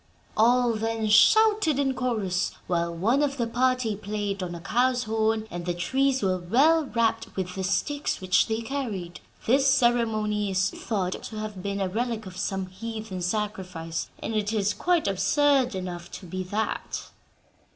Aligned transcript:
"All 0.35 0.73
then 0.73 1.07
shouted 1.09 1.77
in 1.77 1.93
chorus, 1.93 2.53
while 2.65 2.91
one 2.91 3.21
of 3.21 3.37
the 3.37 3.45
party 3.45 3.95
played 3.95 4.41
on 4.41 4.55
a 4.55 4.59
cow's 4.59 5.03
horn, 5.03 5.47
and 5.51 5.63
the 5.67 5.75
trees 5.75 6.23
were 6.23 6.39
well 6.39 6.85
rapped 6.87 7.27
with 7.35 7.53
the 7.53 7.63
sticks 7.63 8.19
which 8.19 8.47
they 8.47 8.61
carried. 8.63 9.19
This 9.45 9.67
ceremony 9.67 10.49
is 10.49 10.71
thought 10.71 11.21
to 11.25 11.37
have 11.37 11.61
been 11.61 11.79
a 11.79 11.87
relic 11.87 12.25
of 12.25 12.35
some 12.35 12.65
heathen 12.65 13.21
sacrifice, 13.21 14.09
and 14.23 14.33
it 14.33 14.51
is 14.51 14.73
quite 14.73 15.07
absurd 15.07 15.75
enough 15.75 16.09
to 16.13 16.25
be 16.25 16.41
that." 16.45 17.11